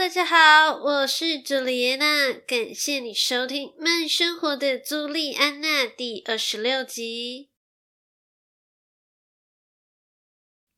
[0.00, 7.50] 大家好，我是朱莉安娜，感谢你收听《慢生活的朱莉安娜》第二十六集。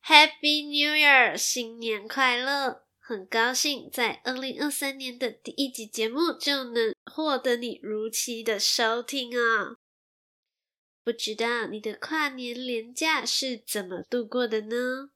[0.05, 2.83] Happy New Year，新年快乐！
[2.99, 9.77] 很高兴在二零二三年的第一集节目就能获得你如期的收听啊！
[11.05, 15.11] 不知道你的跨年连假是怎么度过的呢？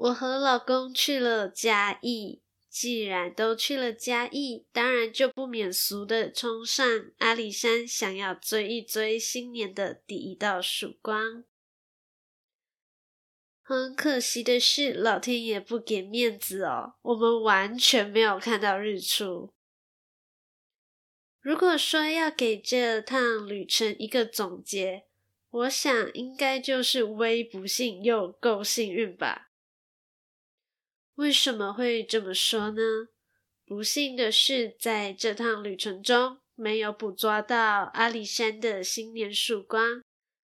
[0.00, 2.40] 我和老公去了嘉义。
[2.70, 6.86] 既然都去了嘉义，当然就不免俗的冲上
[7.18, 11.42] 阿里山，想要追一追新年的第一道曙光。
[13.60, 19.52] 很可惜的是，老天爷不给面子哦，我们完全没有看到日出。
[21.40, 25.06] 如果说要给这趟旅程一个总结，
[25.50, 29.49] 我想应该就是微不幸又够幸运吧。
[31.20, 32.80] 为什么会这么说呢？
[33.66, 40.02] 不幸的是，在这趟旅程中没有捕捉到阿里山的新年曙光，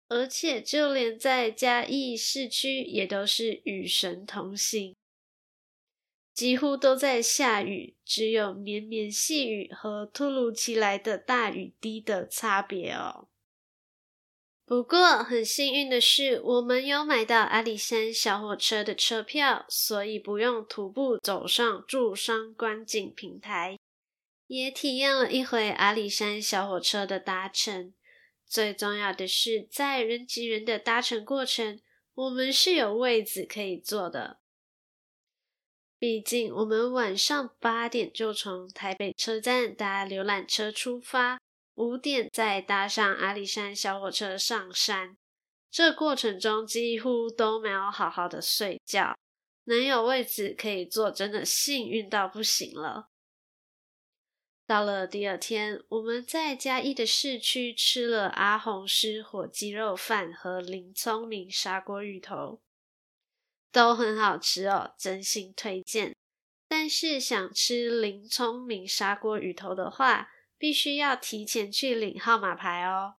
[0.08, 4.96] 而且就连在嘉义市区也都是与神同行，
[6.32, 13.28] 几乎都在下雨，只有绵绵细雨和突如其来的大雨滴的差别哦。
[14.66, 23.78] 不过很幸运的是，我们有买到阿里山小火车的车票，所以不用徒步走上柱山观景平台，
[24.46, 27.92] 也体验了一回阿里山小火车的搭乘。
[28.46, 31.80] 最重要的是，在人挤人的搭乘过程，
[32.14, 34.38] 我们是有位子可以坐的。
[35.98, 41.38] 毕竟我们晚上八点就从台北车站搭游览车出发。
[41.74, 45.16] 五点再搭上阿里山小火车上山，
[45.70, 49.16] 这过程中几乎都没有好好的睡觉，
[49.64, 53.08] 能有位置可以坐，真的幸运到不行了。
[54.66, 62.62] 到了第二天，我们在嘉义的市区吃了阿红师火鸡肉饭和林聪明砂锅鱼头，
[63.70, 66.16] 都很好吃哦，真心推荐。
[66.66, 70.30] 但是想吃林聪明砂锅鱼头的话，
[70.64, 73.16] 必须要提前去领号码牌哦。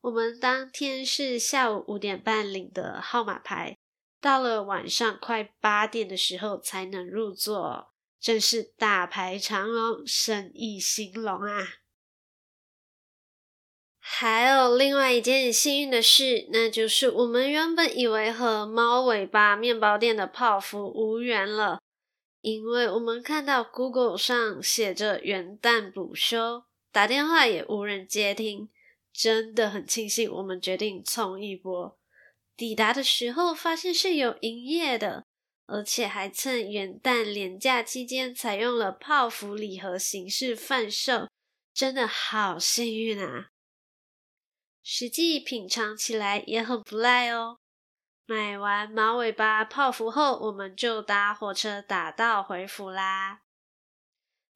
[0.00, 3.76] 我们当天是下午五点半领的号码牌，
[4.22, 11.74] 到了晚上快八点的时候才能入座，真是大排长龙，生意兴隆啊！
[13.98, 21.80] 还有另外一件幸运的事，那就是我们原本以为和猫尾巴面包店的泡芙无缘了。
[22.44, 28.68] 因为我们看到 Google 上写着元旦补休，打电话也无人接听，
[29.14, 31.98] 真的很庆幸我们决定冲一波。
[32.54, 35.24] 抵达的时候发现是有营业的，
[35.64, 41.30] 而且还趁元旦连假期间采用了泡芙礼盒形式贩售，
[41.72, 43.48] 真的好幸运啊！
[44.82, 47.56] 实际品尝起来也很不赖哦。
[48.26, 53.42] 买完马尾巴泡芙后，我们就搭火车打道回府啦。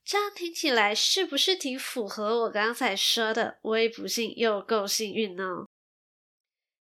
[0.03, 5.67] 这样听起来是不是挺符合我刚才说的“微不幸又够幸运”呢？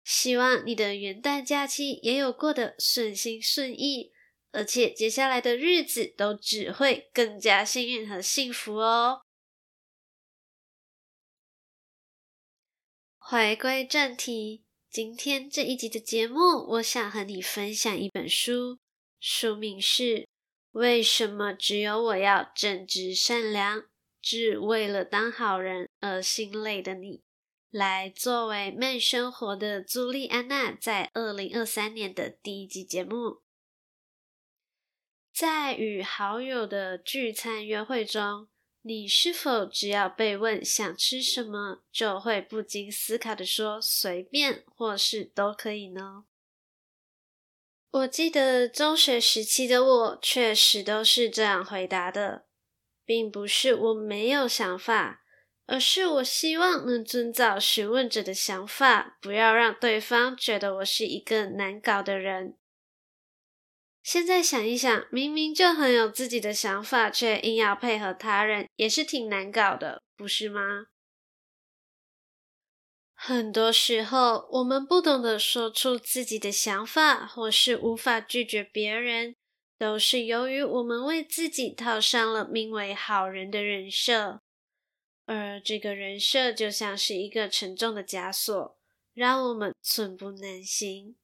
[0.03, 4.11] 希望你的元旦假期也有过得顺心顺意，
[4.51, 9.21] 而且接下来的日子都只会更加幸运和幸福哦。
[13.17, 14.65] 回归正题。
[14.93, 18.77] 今天这一集的节目，我想和你分享一本书，
[19.19, 20.03] 书名是
[20.73, 23.85] 《为什么只有我要正直善良，
[24.21, 27.17] 只为了当好人而心累的你》，
[27.71, 33.41] 来作为慢生活的朱莉安娜在二零二三年的第一集节目。
[35.33, 38.47] 在与好友的聚餐约会中，
[38.85, 46.25] 你是否只要被问想吃什么，就会不经思考的说随便或是都可以呢？
[47.91, 52.45] 我记得中学时期的我确实都是这样回答的，
[53.05, 55.23] 并不是我没有想法，
[55.65, 62.57] 而是我希望能遵照询问者的想法，不要让对方觉得我是一个难搞的人。
[64.03, 70.87] 现在想一想，明明就很有自己的想法，却硬要配合他人，也是挺难搞的，不是吗？
[73.13, 79.37] 很多时候，我们不懂得说出自己的想法，或是无法拒绝别人，
[79.79, 84.41] 都是由于我们为自己套上了名为“好人”的人设，
[85.25, 88.77] 而这个人设就像是一个沉重的枷锁，
[89.13, 91.15] 让我们寸步难行。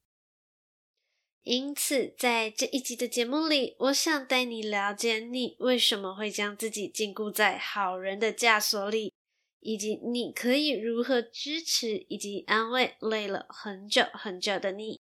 [1.44, 9.14] 因此，在这一集的节目里，我想带你了解你为什么会将自己禁锢在好人的枷锁里，
[9.62, 15.00] 以及你可以如何支持以及安慰累了很久很久的你。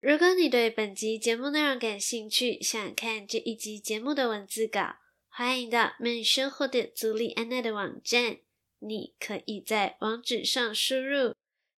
[0.00, 4.96] 如果你对本集节目内容感兴趣，想看这一集节目的文字稿，
[5.28, 8.38] 欢迎到慢生活的朱莉安娜的网站，
[8.80, 11.34] 你可以在网址上输入。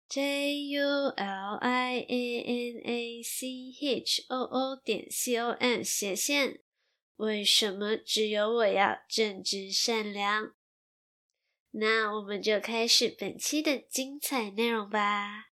[0.09, 5.83] J U L I A N A C H O O 点 C O M
[5.83, 6.61] 斜线，
[7.17, 10.55] 为什么只有我要正直善良？
[11.73, 15.51] 那我们就开始本期的精彩内容吧。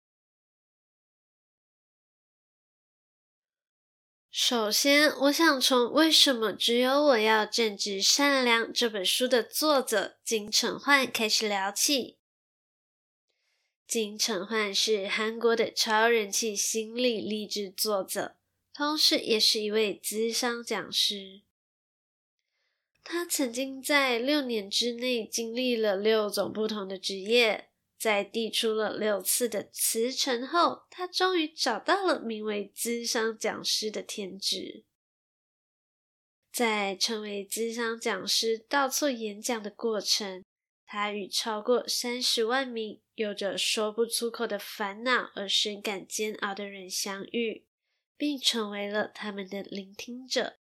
[4.31, 12.19] 首先，我想从《为什么只有我要正直善良》这本书的作者金承焕开始聊起。
[13.95, 18.35] 金承焕是韩国的超人气心理励志作者，
[18.73, 21.43] 同时也是一位资商讲师。
[23.05, 34.83] 他曾经在六年之内经历了六种不同的职业，在递出了六次的辞呈后，他终于找到了名为资商讲师的天职。
[36.53, 40.43] 在成为资商讲师到处演讲的过程，
[40.85, 47.65] 他与超过三十万名有着说不出口的烦恼而深感煎熬的人相遇，
[48.17, 50.57] 并成为了他们的聆听者。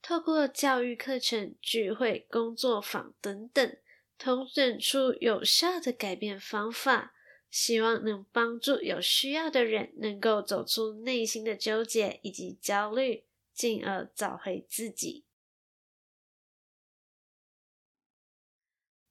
[0.00, 3.76] 透过教育课程、聚会、工作坊等等，
[4.16, 7.12] 统整出有效的改变方法，
[7.50, 15.25] 希望能帮助有需要的人能够走出内心的纠结以及焦虑，进而找回自己。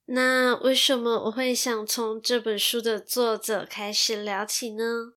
[0.07, 5.13] 那为什么我会想从这本书的作者开始聊起呢？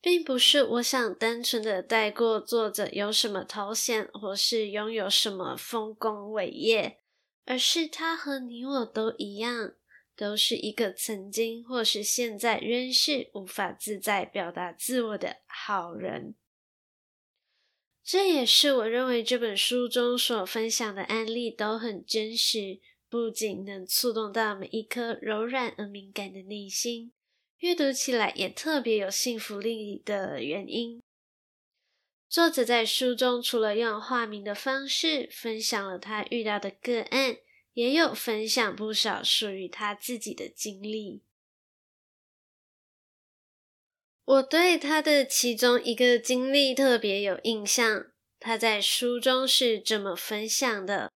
[0.00, 7.00] 并不是我想单纯的带过作者有什么头衔，或是拥有什么丰功伟业，
[7.44, 9.74] 而是他和你我都一样，
[10.14, 16.36] 都是一个曾经或是现在仍是无法自在表达自我的好人。
[18.04, 22.78] 这也是我认为这本书中所分享的案例都很真实。
[23.08, 27.12] 不仅能触动到每一颗柔软而敏感的内心，
[27.58, 31.00] 阅读起来也特别有幸福力的原因。
[32.28, 37.36] 作者在书中除了用化名的方式分享了他遇到的个案，
[37.74, 41.22] 也有分享不少属于他自己的经历。
[44.24, 48.10] 我对他的其中一个经历特别有印象，
[48.40, 51.12] 他在书中是这么分享的。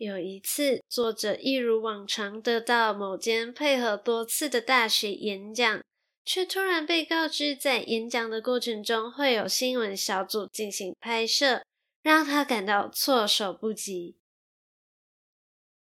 [0.00, 5.84] 有一次，作者一如往常得到某间配合多次的大学演讲，
[6.24, 11.62] 却突然被告知在演讲的过程中会有新闻小组进行拍摄，
[12.00, 14.16] 让他感到措手不及。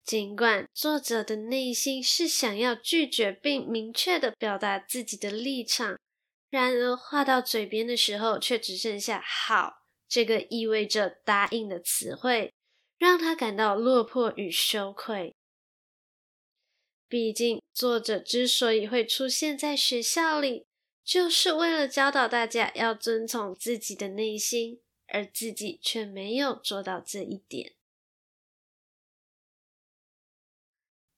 [0.06, 6.00] 尽管作者的内心是想要拒绝并明确地表达自己的立场，
[6.50, 12.54] 然而话到嘴边的时候，却只剩下“好”这个意味着答应的词汇。
[13.06, 15.36] 让他感到落魄与羞愧。
[17.08, 20.66] 毕竟，作者之所以会出现在学校里，
[21.04, 27.76] 就是为了教导大家要遵从自己的内心，而自己却没有做到这一点。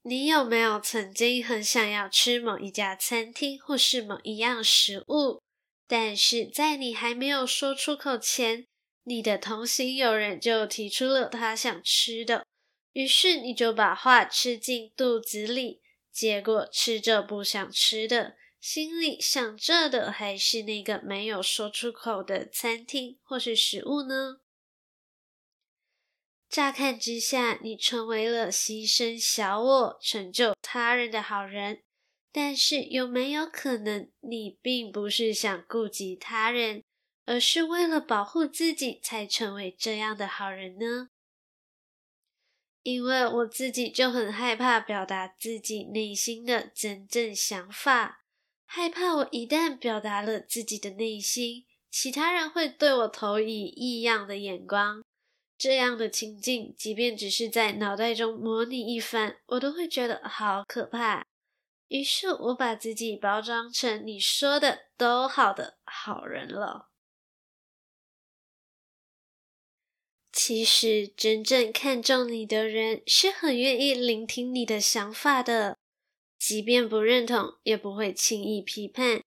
[0.01, 5.41] 你有没有曾经很想要吃某一家餐厅或是某一样食物，
[5.87, 8.67] 但是在你还没有说出口前，
[9.09, 12.45] 你的同行友人就提出了他想吃的，
[12.91, 24.41] 于是你就把话吃进肚子里，结果吃着不想吃的，心里想着的还是那个没有说出口的餐厅或是食物呢？
[26.49, 31.81] 乍看之下，你成为了牺牲小我、成就他人的好人，
[32.33, 36.83] 但是有没有可能，你并不是想顾及他人？
[37.27, 41.09] 而是为了保护自己才成为这样的好人呢？
[42.83, 48.23] 因为我自己就很害怕表达自己内心的真正想法，
[48.63, 55.03] 害怕我一旦表达了自己的内心，其他人会对我投以异样的眼光。
[55.57, 61.25] 这样的情境，即便只是在脑袋中模拟一番，我都会觉得好可怕。
[61.89, 66.87] 于是我把自己包装成你说的都好的好人了。
[70.39, 75.79] 其实，真正看重你的人是很愿意聆听你的想法的，
[76.37, 79.23] 即便不认同，也不会轻易批判，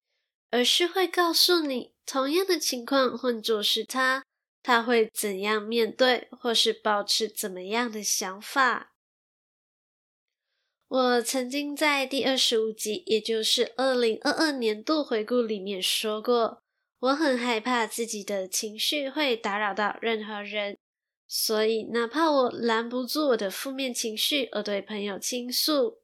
[0.50, 4.24] 而是会告诉你，同样的情况换作是他，
[4.62, 8.92] 他会怎样面对，或是保持怎么样的想法。
[10.86, 16.62] 我曾经在第二十五集，也就是二零二二年度回顾里面说过，
[17.00, 20.78] 我很害怕自己的情绪会打扰到任何人，
[21.32, 26.02] 所以哪怕我拦不住我的负面情绪而对朋友倾诉，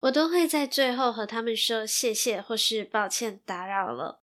[0.00, 4.22] 我都会在最后和他们说谢谢或是抱歉打扰了。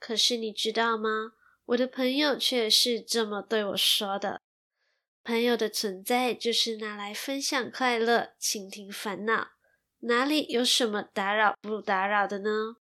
[0.00, 1.34] 可是你知道吗？
[1.66, 4.40] 我的朋友却是这么对我说的。
[5.22, 9.52] 朋友的存在就是拿来分享快乐、倾听烦恼，
[10.00, 12.78] 哪里有什么打扰不打扰的呢？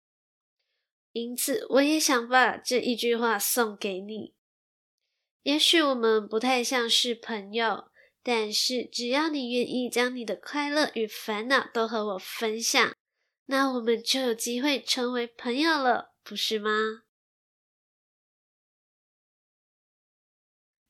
[1.13, 4.35] 因此，我也想把这一句话送给你。
[5.47, 7.89] 也许我们不太像是朋友，
[8.21, 12.93] 但是只要你愿意将你的快乐与烦恼都和我分享，
[13.45, 17.03] 那我们就有机会成为朋友了，不是吗？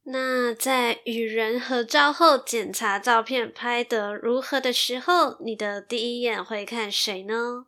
[0.05, 7.67] 那在与人合照后，检查照片拍得如何的时候，你的第一眼会看谁呢？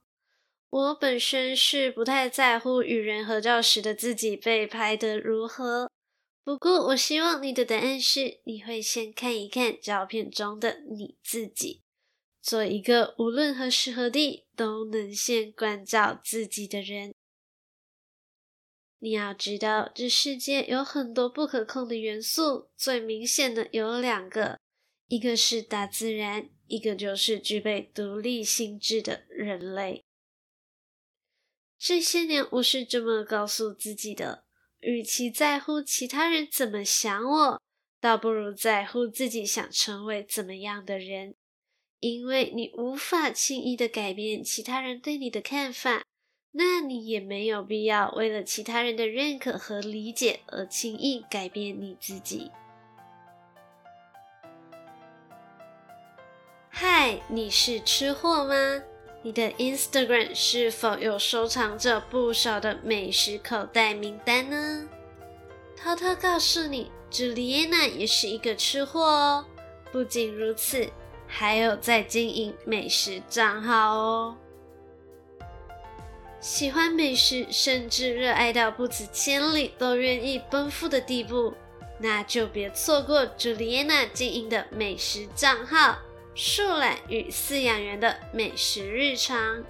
[0.71, 5.91] 我本身是不太在乎与人合照时的自己被拍得如何，
[6.49, 11.83] 不过我希望你的答案是，你会先看一看照片中的你自己，
[12.41, 17.13] 做一个无论何时何地都能先关照自己的人。
[18.97, 24.59] 你要知道，这世界有很多不可控的元素，最明显的有两个，
[25.07, 30.03] 一个是大自然，一个就是具备独立心智的人类。
[31.77, 34.43] 这些年，我是这么告诉自己的：
[34.81, 37.61] 与其在乎其他人怎么想我，
[37.99, 41.35] 倒不如在乎自己想成为怎么样的人，
[41.99, 46.03] 因为你无法轻易的改变其他人对你的看法。
[46.51, 52.49] 那你也没有必要为了其他人的认可和理解而轻易改变你自己。
[56.69, 58.83] 嗨，你是吃货吗？
[59.21, 64.87] 你的 Instagram 是否有收藏着不少的美食口袋名单呢？
[65.75, 69.45] 偷偷告诉你，朱丽安娜也是一个吃货哦。
[69.91, 70.89] 不仅如此，
[71.27, 74.37] 还有在经营美食账号哦。
[76.39, 81.53] 喜欢美食，甚至热爱到不辞千里都愿意奔赴的地步，
[81.99, 85.97] 那就别错过朱丽安娜经营的美食账号
[86.41, 89.61] “树懒与饲养员的美食日常”。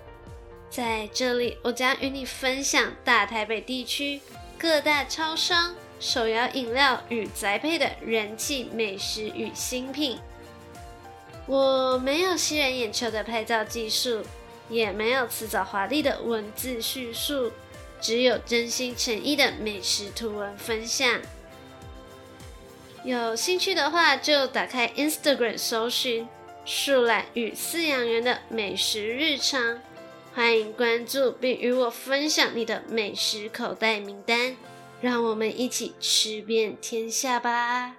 [0.70, 4.22] 在这里，我将与你分享大台北地区
[4.56, 10.20] 各大超商、手摇饮料与宅配的人气美食与新品。
[11.48, 14.24] 我没有吸人眼球的拍照技术。
[14.70, 17.52] 也没有辞藻华丽的文字叙述，
[18.00, 21.20] 只有真心诚意的美食图文分享。
[23.04, 26.30] 有兴趣的话，就打开 Instagram 搜寻
[26.66, 29.82] “树懒与饲养员的美食日常”，
[30.34, 34.56] 欢迎关注并与我分享你的美食口袋名单，
[35.02, 37.98] 让我们一起吃遍天下吧。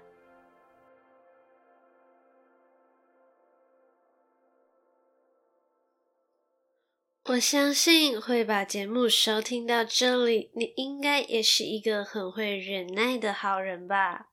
[7.24, 14.29] 我相信会把节目收听到这里，你应该也是一个很会忍耐的好人吧？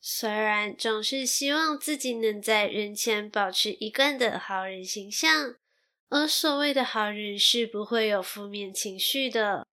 [0.00, 5.56] 虽然总是希望自己能在人前保持一贯的好人形象，
[6.08, 9.66] 而所谓的好人是不会有负面情绪的，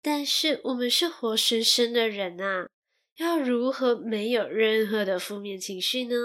[0.00, 2.68] 但是我们是活生生的人啊，
[3.16, 6.16] 要如何没有任何的负面情绪呢？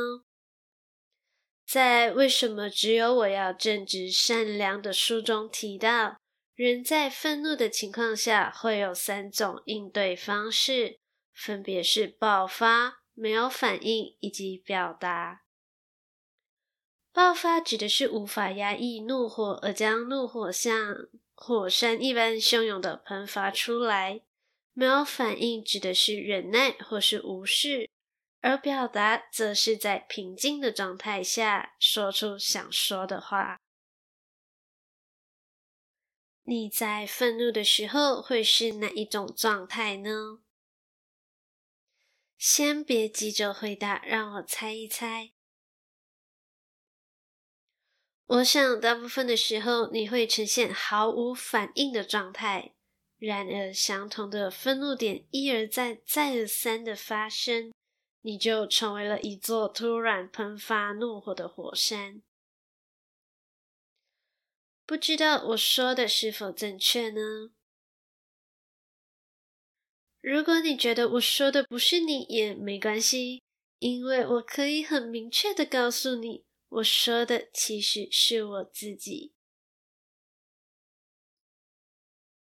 [1.65, 6.17] 在《为什么只有我要正直善良》的书中提到，
[6.53, 10.99] 人在愤怒的情况下会有三种应对方式，
[11.33, 15.41] 分别是爆发、没有反应以及表达。
[17.11, 20.95] 爆发指的是无法压抑怒火，而将怒火像
[21.35, 24.21] 火山一般汹涌的喷发出来；
[24.71, 27.89] 没有反应指的是忍耐或是无视。
[28.39, 33.59] 而表达则是在平静的状态下说出想说的话。
[36.43, 40.39] 你在愤怒的时候会是哪一种状态呢？
[42.39, 45.33] 先别急着回答，让我猜一猜。
[48.27, 52.73] 我想大部分的时候你会呈现毫无反应的状态，
[53.17, 57.73] 然而相同的愤怒点一而再、再而三的发生，
[58.21, 62.21] 你就成为了一座突然喷发怒火的火山。
[64.85, 67.51] 不知道我说的是否正确呢？
[70.21, 73.41] 如果你觉得我说的不是你也没关系，
[73.79, 79.33] 因为我可以很明确的告诉你，我说的其实是我自己。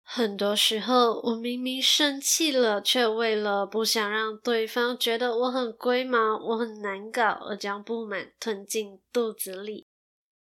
[0.03, 9.87] 很多时候，我明明生气了，却为了不想让对方觉得我很龟毛、我很难搞，而将不满吞进肚子里。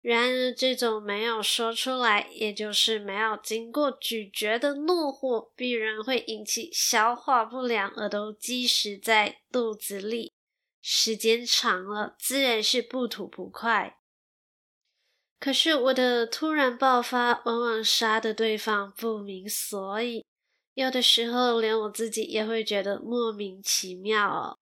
[0.02, 10.32] 然而，这种没有说出来，也就是没有经过咀嚼的怒火，必然会引起消化不良，而都积食在肚子里。
[10.80, 14.00] 时间长了，自然是不吐不快。
[15.38, 20.24] 可是，我的突然爆发，往往杀得对方不明所以，
[20.74, 24.58] 有的时候连我自己也会觉得莫名其妙哦。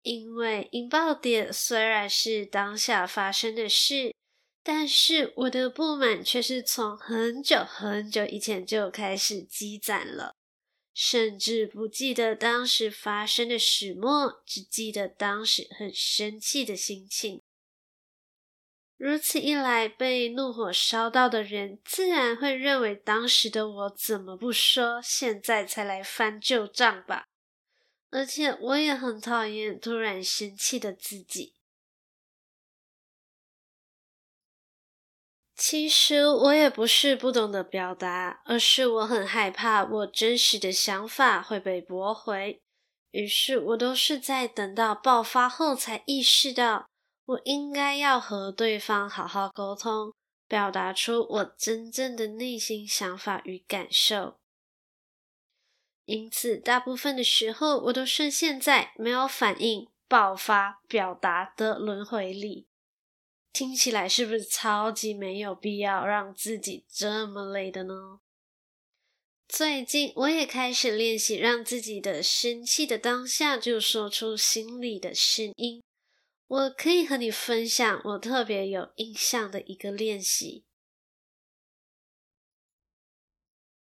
[0.00, 4.14] 因为引爆点虽然是当下发生的事。
[4.62, 10.36] 但是我的不满却是从很久很久以前就开始积攒了，
[10.92, 17.42] 甚至不记得当时发生的始末，只记得当时很生气的心情。
[18.98, 27.24] 如此一来，被怒火烧到的人自然会认为当时的我怎么不说，现在才来翻旧账吧？
[28.10, 31.54] 而且我也很讨厌突然生气的自己。
[35.62, 42.58] 其实我也不是不懂得表达，而是我很害怕我真实的想法会被驳回。
[43.10, 46.86] 于是我都是在等到爆发后才意识到，
[47.26, 50.14] 我应该要和对方好好沟通，
[50.48, 54.38] 表达出我真正的内心想法与感受。
[56.06, 62.69] 因此，大部分的时候我都深陷在没有反应、爆发、表达的轮回里。
[63.52, 68.20] 听起来是不是超级没有必要让自己这么累的呢？
[69.48, 75.82] 最近我也开始练习，让自己的生气的当下就说出心里的声音。
[76.46, 80.64] 我可以和你分享我特别有印象的一个练习。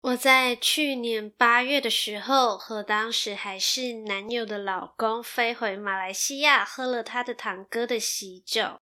[0.01, 8.79] 我在去年八月的时候，和当时还是男友的老公飞回马来西亚，喝了他的堂哥的喜酒。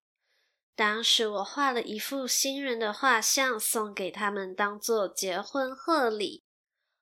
[0.77, 6.43] 当时我画了一幅新人的画像送给他们，当做结婚贺礼。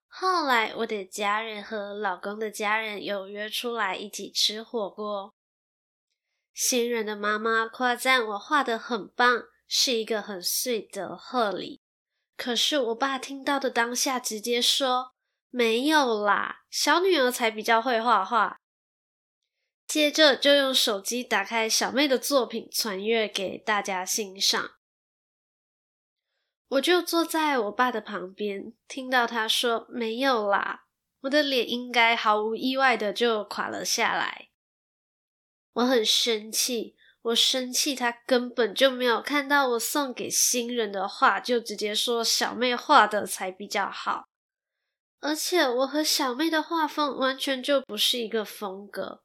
[0.07, 5.33] 后来我的家人和老公的家人有约出来一起吃火锅。
[6.53, 11.81] 新人的妈妈夸赞我画得很棒，是一个很 sweet 的贺礼。
[12.37, 15.11] 可是我爸听到的当下直接说
[15.51, 18.61] ：“没有啦，小女儿才比较会画画。”
[19.87, 24.71] 接着就用手机打开小妹的作品传阅给大家欣赏。
[26.69, 30.85] 我就坐在我爸的旁边，听到他说“没有啦”，
[31.21, 34.49] 我的脸应该毫无意外的就垮了下来。
[35.73, 44.27] 我很生气，我生气他根本就没有看到我送给新人的画，就直接说小妹画的才比较好，
[45.19, 49.21] 而且我和小妹的画风完全就不是一个风格。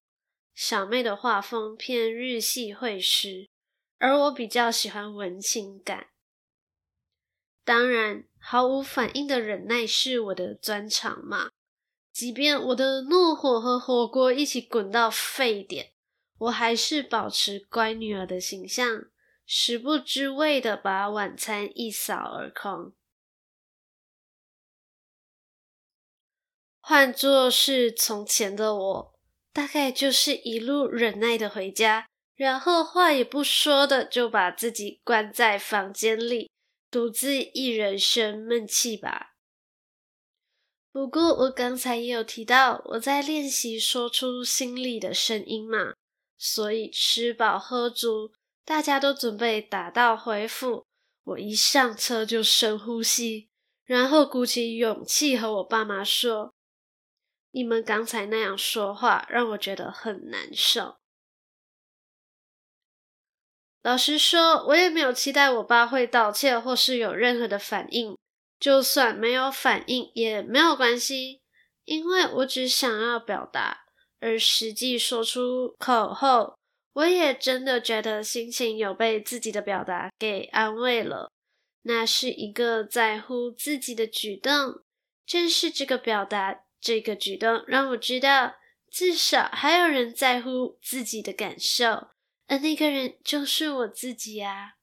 [0.54, 3.48] 小妹的画风偏日系绘师，
[3.98, 6.08] 而我比较喜欢文青感。
[7.64, 11.50] 当然，毫无反应的忍耐是我的专长嘛。
[12.12, 15.92] 即便我的怒火和火锅一起滚到沸点，
[16.38, 19.04] 我还是保持乖女儿的形象，
[19.46, 22.92] 食不知味的把晚餐一扫而空。
[26.80, 29.09] 换作是从前的我。
[29.52, 36.50] 大概就是一路忍耐的回家，然后话也不说的就把自己关在房间里，
[36.90, 39.34] 独自一人生闷气吧。
[40.92, 45.94] 不过我刚才也有提到，我在练习说出心里的声音嘛，
[46.38, 48.32] 所以吃饱喝足，
[48.64, 50.84] 大家都准备打道回府。
[51.22, 53.48] 我一上车就深呼吸，
[53.84, 56.52] 然后鼓起勇气和我爸妈说。
[57.52, 60.96] 你们刚才那样说话，让我觉得很难受。
[63.82, 68.16] 老实说，我也没有期待我爸会道歉，或是有任何的反应。
[68.58, 71.40] 就算没有反应也没有关系，
[71.86, 73.86] 因为我只想要表达，
[74.20, 76.58] 而实际说出口后，
[76.92, 81.30] 我也真的觉得心情有被自己的表达给安慰了。
[81.84, 84.82] 那是一个在乎自己的举动，
[85.24, 88.54] 正是这个表达，这个举动让我知道，
[88.90, 92.08] 至少还有人在乎自己的感受，
[92.46, 94.76] 而那个人就是我自己啊。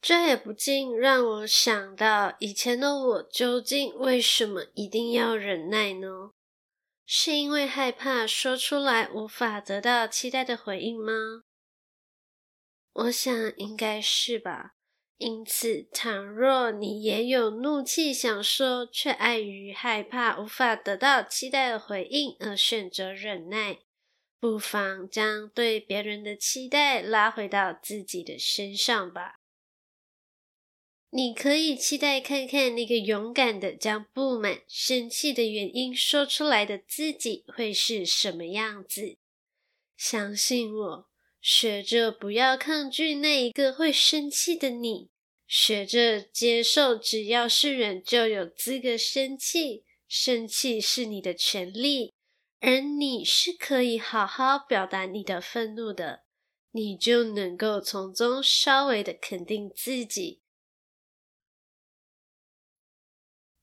[0.00, 6.32] 这也不禁让我想到，以前的我究竟为什么一定要忍耐呢？
[7.04, 11.42] 是因为害怕说出来无法得到期待的回应吗？
[12.92, 14.77] 我想应该是吧。
[15.18, 23.80] 因此，倘若你也有怒气想说，却碍于害怕无法得到期待的回应而选择忍耐，
[24.38, 29.40] 不妨将对别人的期待拉回到自己的身上吧。
[31.10, 39.16] 你可以期待看看那个勇敢的将不满、生气的原因说出来的自己会是什么样子。
[39.96, 41.08] 相信我，
[41.40, 45.10] 学着不要抗拒那一个会生气的你，
[45.46, 52.12] 学着接受只要是人就有资格生气，生气是你的权利，
[52.60, 56.24] 而你是可以好好表达你的愤怒的，
[56.72, 60.42] 你就能够从中稍微的肯定自己。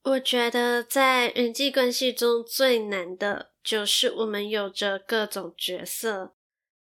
[0.03, 6.35] 我觉得在人际关系中最难的就是我们有着各种角色，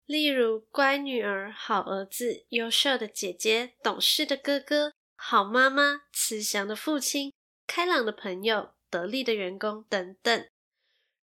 [0.06, 7.32] 例如乖女儿、好儿子、优秀的姐姐、懂事的哥哥、好妈妈、慈祥的父亲、
[7.66, 10.46] 开朗的朋友、得力的员工等等。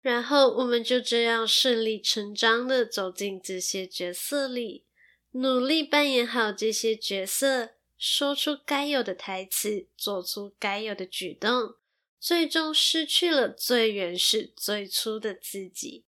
[0.01, 4.85] 然后我们就这样顺理成章的走进这些角色里，
[5.33, 11.75] 努力扮演好这些角色，说出该有的台词，做出该有的举动。
[12.19, 16.05] 最终失去了最原始、最初的自己。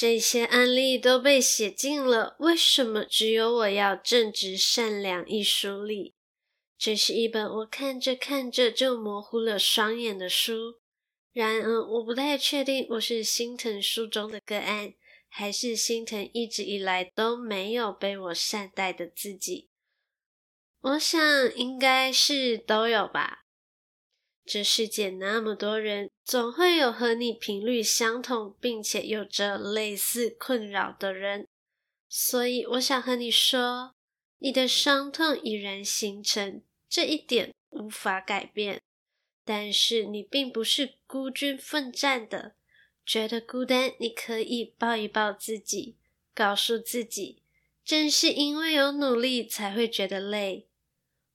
[0.00, 6.14] 这些案例都被写进了《为什么只有我要正直善良》一书里。
[6.78, 10.78] 这是一本我看着看着就模糊了双眼的书。
[11.32, 14.94] 然而，我不太确定我是心疼书中的个案，
[15.28, 19.68] 还是心疼一直以来都没有被我善待的自己。
[20.80, 21.20] 我想
[21.56, 23.47] 应该是都有吧。
[24.48, 31.46] 这世界那么多人，总会有和你频率相同，并且有着类似困扰的人。
[32.08, 33.92] 所以我想和你说，
[34.38, 38.80] 你的伤痛已然形成，这一点无法改变。
[39.44, 42.54] 但是你并不是孤军奋战的，
[43.04, 45.98] 觉得孤单，你可以抱一抱自己，
[46.34, 47.42] 告诉自己，
[47.84, 50.64] 正是因为有努力，才会觉得累。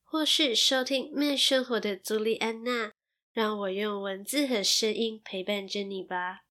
[0.04, 2.93] 或是收听慢生活的朱莉安娜，
[3.34, 6.46] 让我用文字和声音陪伴着你吧。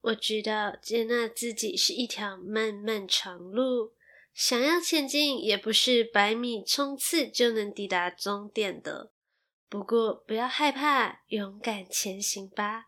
[0.00, 3.92] 我知道接纳自己是一条漫漫长路，
[4.32, 9.12] 想要前进也不是百米冲刺就能抵达终点的。
[9.68, 12.86] 不过不要害怕，勇敢前行吧。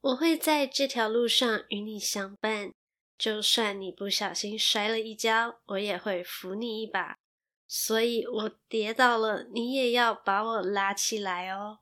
[0.00, 2.72] 我会在这条路上与你相伴，
[3.18, 7.18] 就算你不小心摔了一跤，我也会扶你一把。
[7.72, 11.78] 所以我跌倒了，你也要把我拉起来哦。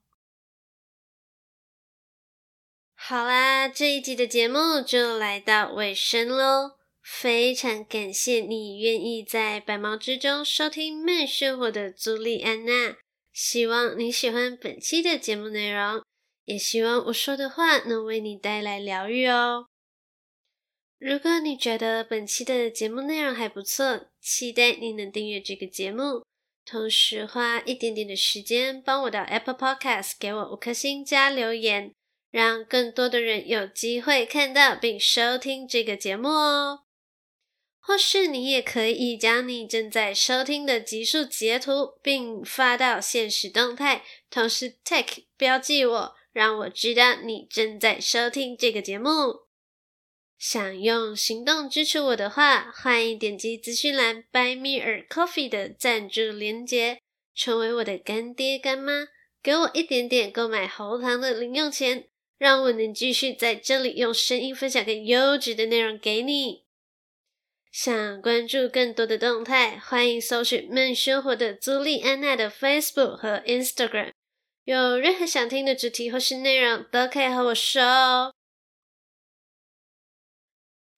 [2.95, 6.73] 好啦，这一集的节目就来到尾声喽。
[7.01, 12.99] 非常感谢你愿意在百忙之中收听慢生活的朱莉安娜。
[13.33, 16.03] 希望你喜欢本期的节目内容，
[16.45, 19.69] 也希望我说的话能为你带来疗愈哦。
[20.99, 26.25] 如果你觉得本期的节目内容还不错，期待你能订阅这个节目，
[26.65, 31.93] 同时花一点点的时间帮我到 Apple Podcast 给我五颗星加留言，
[32.33, 36.81] 让更多的人有机会看到并收听这个节目哦。
[37.79, 45.07] 或是你也可以将你正在收听的集数截图，并发到现实动态，同时 tag
[45.37, 49.48] 标记我，让我知道你正在收听这个节目。
[50.39, 57.01] 想用行动支持我的话，欢迎点击资讯栏 Buy Me a Coffee 的赞助链接，
[57.35, 59.09] 成为我的干爹干妈，
[59.43, 62.07] 给我一点点购买喉糖的零用钱，
[62.39, 66.63] 让我能继续在这里用声音分享更优质的内容给你。
[67.73, 74.13] 想关注更多的动态，欢迎搜寻慢生活的朱莉安娜的 Facebook 和 Instagram。
[74.63, 78.33] 有任何想听的主题或是内容，都可以和我说哦。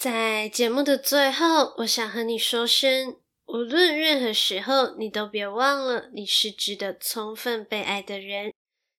[0.01, 8.55] 在节目的最后，我想和你说声，无论任何时候，你都别忘了，你是值得充分被爱的人，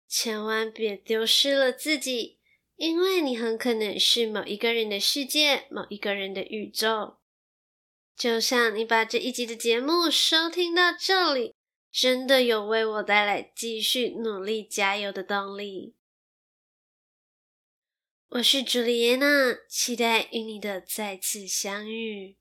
[0.08, 2.38] 千万别丢失了自己，
[2.76, 7.18] 因为你很可能是某一个人的世界，某一个人的宇宙。
[8.16, 11.56] 就像你把这一集的节目收听到这里，
[11.92, 15.96] 真的有为我带来继续努力加油的动力。
[18.36, 19.26] 我是朱丽叶娜，
[19.68, 22.38] 期待与你的再次相遇。